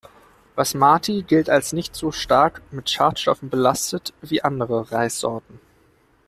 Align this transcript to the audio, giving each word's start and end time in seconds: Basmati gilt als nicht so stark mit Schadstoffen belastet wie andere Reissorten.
Basmati 0.55 1.21
gilt 1.21 1.47
als 1.47 1.73
nicht 1.73 1.95
so 1.95 2.11
stark 2.11 2.63
mit 2.71 2.89
Schadstoffen 2.89 3.51
belastet 3.51 4.15
wie 4.23 4.41
andere 4.43 4.91
Reissorten. 4.91 5.59